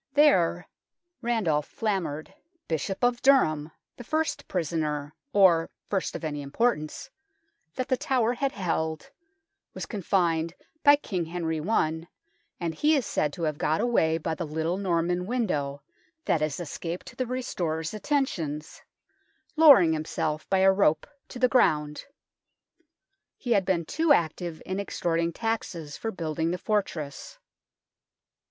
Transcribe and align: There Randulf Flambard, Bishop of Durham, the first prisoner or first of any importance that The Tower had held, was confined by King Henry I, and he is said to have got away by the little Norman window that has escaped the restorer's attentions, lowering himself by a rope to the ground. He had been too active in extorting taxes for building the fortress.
There 0.15 0.67
Randulf 1.21 1.67
Flambard, 1.67 2.33
Bishop 2.67 3.03
of 3.03 3.21
Durham, 3.21 3.69
the 3.97 4.03
first 4.03 4.47
prisoner 4.47 5.13
or 5.31 5.69
first 5.85 6.15
of 6.15 6.23
any 6.23 6.41
importance 6.41 7.11
that 7.75 7.87
The 7.87 7.97
Tower 7.97 8.33
had 8.33 8.51
held, 8.51 9.11
was 9.75 9.85
confined 9.85 10.55
by 10.83 10.95
King 10.95 11.25
Henry 11.25 11.59
I, 11.61 12.07
and 12.59 12.73
he 12.73 12.95
is 12.95 13.05
said 13.05 13.31
to 13.33 13.43
have 13.43 13.59
got 13.59 13.79
away 13.79 14.17
by 14.17 14.33
the 14.33 14.47
little 14.47 14.77
Norman 14.79 15.27
window 15.27 15.83
that 16.25 16.41
has 16.41 16.59
escaped 16.59 17.15
the 17.15 17.27
restorer's 17.27 17.93
attentions, 17.93 18.81
lowering 19.55 19.93
himself 19.93 20.49
by 20.49 20.61
a 20.65 20.71
rope 20.71 21.05
to 21.27 21.37
the 21.37 21.47
ground. 21.47 22.05
He 23.37 23.51
had 23.51 23.65
been 23.65 23.85
too 23.85 24.13
active 24.13 24.63
in 24.65 24.79
extorting 24.79 25.31
taxes 25.31 25.95
for 25.95 26.09
building 26.09 26.49
the 26.49 26.57
fortress. 26.57 27.37